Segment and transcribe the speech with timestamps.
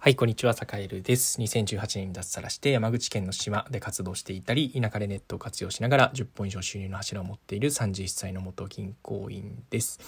[0.00, 1.40] はい、こんにちは、坂井です。
[1.40, 9.98] 2018年に脱サラして山口県の島で活動していたり、田舎でネットを活用しながら10本以上収入の柱を持っている31歳の元銀行員です。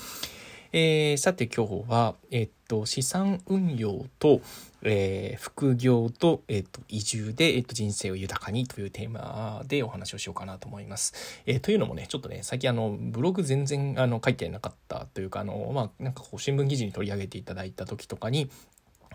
[0.73, 4.41] えー、さて今日は、え、っと、資産運用と、
[4.83, 11.43] えー、副業と、えっ、と、移住で、えっ、と、人生を豊かにというテーマでお話をしようかなと思います。
[11.47, 18.49] え、というのもね、ちょっとね、最近あの、ブログ全然あの書いてなかったというか、あの、まあ、なんかこう、新聞記事に取り上げていただいた時とかに、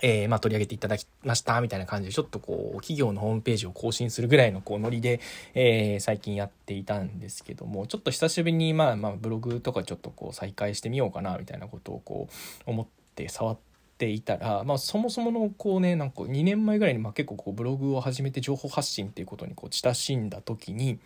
[0.02, 5.22] えー、まあ、取り上げていただきました、みたいな感じで、ちょっとこう、企業のホームページを更新するぐらいの、こう、ノリで、
[5.54, 12.28] えー、最近やっていたんですけども、ちょっと久しぶりに、まあ、まあ、ブログとかちょっとこう、再開してみようかな、みたいなことをこ
[12.68, 13.58] う、思って触っ
[13.98, 21.00] ていたら、まあ、そもそものこうねなんか2年前ぐらいにまあ結構こうブログを始めて情報発信っていうことにこう親しんだ時に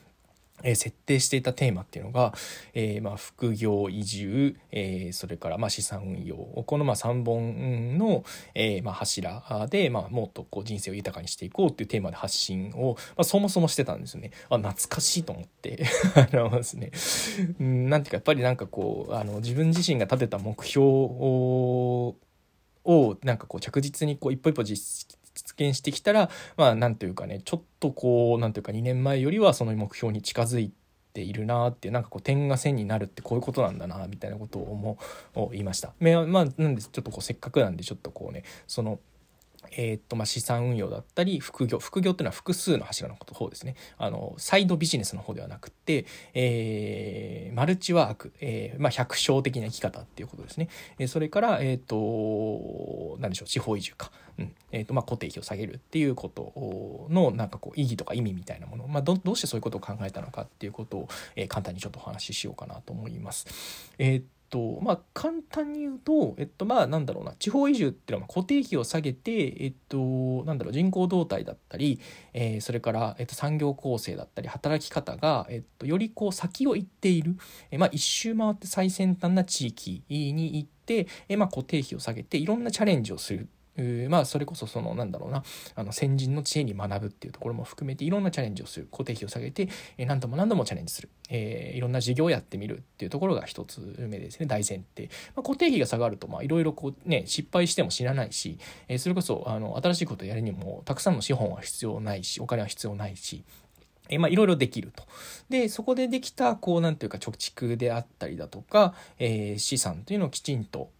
[0.63, 2.33] え設定していたテーマっていうのが、
[2.73, 6.35] えー、まあ副業移住、えー、それからま資産運用。
[6.35, 8.23] このま3本の、
[8.55, 14.31] え、ま柱で、まあ、もっとこう人生を豊かにしていこうっていうテーマで発信を、まあ、そもそもしてたんですよね。
[14.49, 15.83] あ懐かしいと思って。
[16.15, 16.91] あのね。
[17.59, 22.15] なんていうかやっぱりなんかこうあの自分自身が立てた目標を
[23.23, 25.18] なんかこう着実にこう一歩一歩実
[25.67, 30.71] 現してきたらまあなんというかねちょっとこう何ていうか2年前よりはその目標に近づい
[31.13, 34.97] ているなってなんかこう点が線になるってこういうことなんだなみたいなことを思
[35.53, 35.93] いました。
[35.99, 38.99] まあなんでちょっとこうせっかくなんでちょっとこうねその
[39.71, 43.75] えー、っとまあ、資産運用だったり副業副業っていうのは複数の柱の方ですね。
[43.97, 54.53] あのサイドビジネスの方ではなくて、えー、マルチワーク、えーまあ、百姓的な生き方っていうことですね、えー、それから、えー、っと何でしょう地方移住か、うん。
[54.71, 63.93] えーとまあ、固定費を下げるっていうことのなんかこう意義とか意味みたいなもの、まあ、どどうしてそういうことを考えたのかっていうことを、えー、簡単にちょっとお話ししようかなと思います。
[63.97, 71.99] えーとまあ、簡単に言うと、えっと、まあ、なんだろうな、地方移住っていうのは固定費を下げて、えっと、なんだろう、人口動態だったり、
[72.33, 77.37] えー、それから、えっと、産業構成だったり、働き方が、えっと、よりこう、先を行っている、
[77.71, 83.47] えまあ、一周回って最先端な地域に行って、えまあ、固定費を下げて、いろんなチャレンジをする。
[84.09, 85.43] まあそれこそそのなんだろうな
[85.75, 98.57] あの先人の知恵に学ぶっていうところも含めていろんなチャレンジをする固定費を下げて、え何度も何度もチャレンジする、えー、いろんな事業をやってみるっていうところが一つ目ですね大前提、まあ、固定費が下がるとまあいろいろこうね失敗しても知らないし、
[98.87, 103.43] えー、それこそあの新しいことをやるにもたくさんの資本は必要ないしお金は必要ないし
[104.09, 105.03] えまあ、いろいろできると。
[105.49, 110.91] で、そこでできた、こう、なんていうか、貯蓄であったりだとか、えー、資産というのをきちんと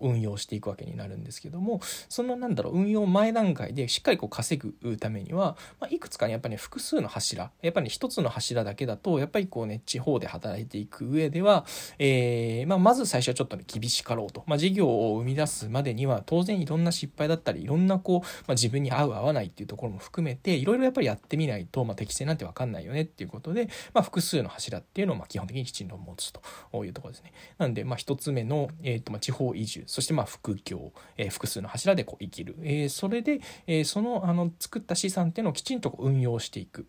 [0.00, 11.64] 運用していくわけになるんですけども、その、なんだろう、運用前段階でしっかりこう稼ぐためには、まあ、いくつかね、やっぱりね、複数の柱、やっぱりね、一つの柱だけだと、やっぱりこうね、地方で働いていく上では、
[11.98, 14.44] えー、まあ、まず最初はちょっとね、厳しかろうと。
[14.46, 26.42] まあ、事業を生み出すまでには、当然いろんな失敗だったり、いろんなこう、まあ、自分に合う合わないっていうところも含めて、いろいろやっぱりやってみないと、まあ、適正なんて分かんないよねっていうことで、まあ、複数の柱っていうのをま基本的にきちんと持つと
[26.84, 27.32] いうところですね。
[27.58, 36.86] なんで、まあ、1つ目の、えーとまあ、地方移住そしてまあ副業、えー、複数の柱でこう生きる、えー、それで、えー、そのあの作った資産っていうのをきちんと運用していく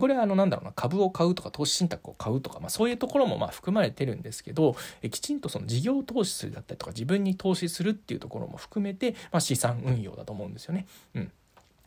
[0.00, 10.86] これはあのなんだろうな株を買うとか投資信託を買うとか、まあ、そういうところもまあ含まれてるんですけど、えー、きちんとその事業投資するだったりとか自分に投資するっていうところも含めて、まあ、資産運用だと思うんですよね。
[11.14, 11.30] うん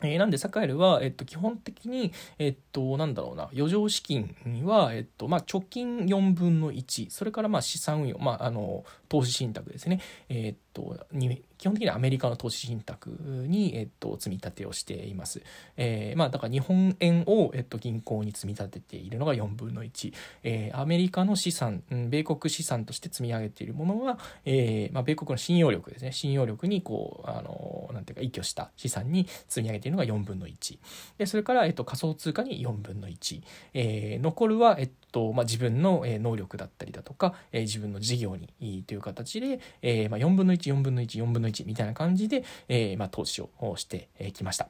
[0.02, 10.00] えー、なんで、サカエルは、えっと、基本的に、えっと、なんだろうな、余剰資金には、えっと、ま、貯金4分の1、それから、ま、資産運用、まあ、あの、投資信託ですね。
[10.28, 15.42] えっと、に基本的にはアメリカの投資信託に、えっと、積み立てをしています。
[15.76, 20.12] えー、まあ、だから日本円を、えっと、銀行に積み立てているのが4分の1。
[20.44, 26.12] えー、アメリカの資産、米国資産として積み上げているものは、えー、まあ、米国の信用力ですね。
[26.12, 30.78] 信用力に、こう、あの、なんていうか、依拠した資産に積み上げているのが4分の1。
[31.18, 33.42] で、それから、えっと、仮想通貨に4分の1。
[33.74, 44.68] えー、残るは、えっと、まあ、自分の能力だったりだとか、えー、自分の事業にという形で、えー、まあ、4分の1、4分の1、4分の1みたいな感じで、えー、まあ、投資をしてきました。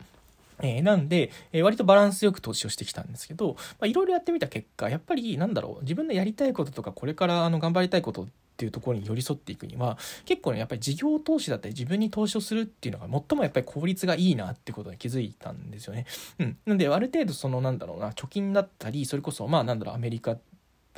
[0.61, 8.27] えー、なんで、えー、割とバランスよく投資をしてきたんですけど、いろいろやってみた結果、やっぱりなんだろう、自分のやりたいこととか、これからあの頑張りたいこと
[8.59, 16.07] っていうところに寄り添っていくには、結構ね、やっぱり事業投資だったり自分に投資をするっていうのが最もやっぱり効率がいいなってことに気づいたんですよね。
[16.41, 16.59] うん。
[16.67, 20.37] なんで、ある程度そのなんだろうな、貯金だったり、それこそまあなんだろう、アメリカ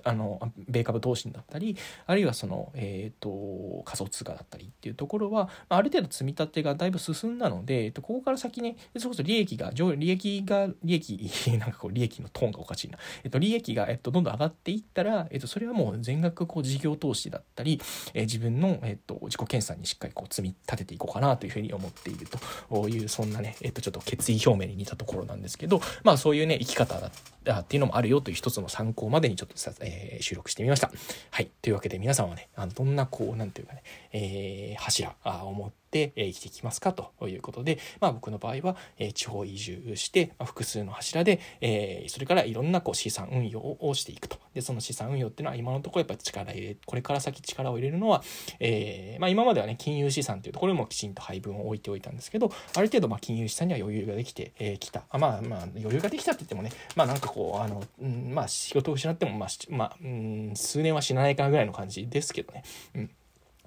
[0.05, 1.77] あの米株投資だったり
[2.07, 17.81] あるいはその、えーと、仮想通貨だったりっていうところは、あ、る程度積み立てがだいぶ進んだので、ここから先ねそれこそ利益が利益が利益 なんかこう利益のトーンがおかしいな、えっと、利益が、えっと、どんどん上がっていったら、えっと、それはもう全額こう事業投資だったり、
[18.15, 22.27] え、自分の、えっと、自己研鑽にしっかりこう積み立てていこうかなというふうに思っている
[22.71, 27.01] というそんなね、えっと、ちょっと決意表明に似たところなんですけどまあそういうね生き方
[27.45, 30.91] だっていうのもあるよという一つの参考までにちょっとさ、えー、収録してみました。
[31.31, 31.51] はい。
[31.63, 33.83] というわけで皆さんはね、あのどんなこう、なんていうかね、
[34.13, 35.15] えー、柱
[35.45, 36.93] を持って、生きてきますか？
[36.93, 38.77] ということで、まあ僕の場合は、
[39.15, 44.39] 地方移住して、ま、複数の柱で、えそれからいろんなこう資産運用をしていくと。
[44.55, 48.23] で、その資産運用っていうのは今のところやっぱり力入れ、これから先力を入れるのは、
[48.59, 55.05] え、まあ今まではね、金融資産っていうところもきちんと配分を置いておいたんですけど、ある程度ま金融資産には余裕ができてき、た。
[55.11, 62.63] あまあまあ余裕ができたって言ってもね、まあなんかこう、あの、うん、まあ仕事を失っても、まあ、まあ、うん、数年は死なないかなぐらいの感じですけどね。
[62.95, 63.11] うん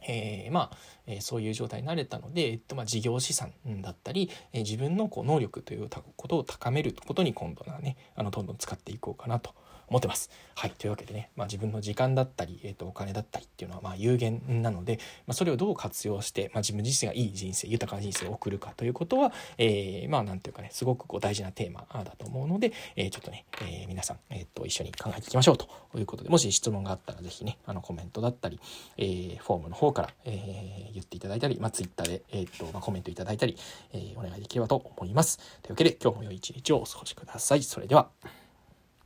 [0.08, 0.78] えー、まあ、
[1.08, 9.54] えー、そういう状態になれたので、えっとまあ、事業資産だったり、えー、自分のこう能力ということを高めることに今度はねあのどんどん使っていこうかなと
[9.88, 10.30] 思ってます。
[10.56, 28.60] はい、というわけでね、まあ、自分の時間だったり、えー、とお金だったりっていうのはま有限なので、まあ、それをどう活用して、まあ、自分自身がいい人生豊かな人生を送るかということは、えー、まあなんていうかねすごくこう大事なテーマだと思うので、えー、ちょっとね、えー、皆さん、えー、と一緒に考えていきましょうということでもし質問があったら是非ねあのコメントだったり、
[28.98, 33.58] え、フォームの方から、え、言っていただいたり、ま、Twitter で、えーとま、コメントいただいたり、
[33.94, 35.38] え、お願いできればと思います。
[35.62, 37.64] というわけで今日も良い一日をお過ごしください。
[37.64, 38.43] それでは。